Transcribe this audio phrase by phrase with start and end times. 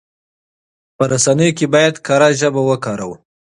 [0.97, 3.15] په رسنيو کې بايد کره ژبه وکاروو.